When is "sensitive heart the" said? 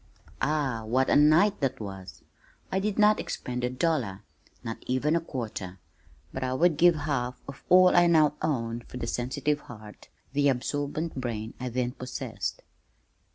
9.05-10.49